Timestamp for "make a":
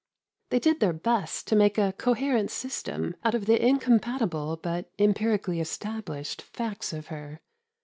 1.55-1.93